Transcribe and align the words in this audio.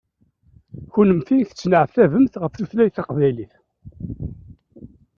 Kunemti 0.93 1.37
tettneɛtabemt 1.47 2.39
ɣef 2.41 2.53
tutlayt 2.53 2.95
taqbaylit. 2.97 3.53